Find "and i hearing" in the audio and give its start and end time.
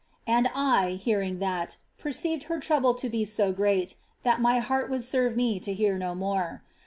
0.25-1.37